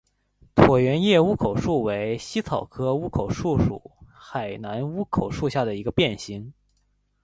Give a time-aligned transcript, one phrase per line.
[0.55, 6.51] 椭圆叶乌口树为茜草科乌口树属海南乌口树下的一个变型。